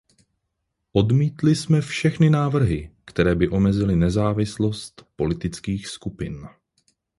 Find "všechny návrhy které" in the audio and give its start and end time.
1.81-3.35